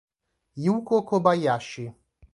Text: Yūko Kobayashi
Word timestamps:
Yūko 0.67 1.01
Kobayashi 1.13 1.87